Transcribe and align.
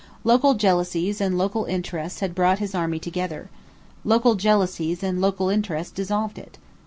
Local 0.23 0.55
jealousies 0.55 1.21
and 1.21 1.37
local 1.37 1.65
interests 1.65 2.21
had 2.21 2.33
brought 2.33 2.57
his 2.57 2.73
army 2.73 2.97
together. 2.97 3.51
Local 4.03 4.33
jealousies 4.33 5.03
and 5.03 5.21
local 5.21 5.49
interests 5.49 5.93
dissolved 5.93 6.39
it. 6.39 6.57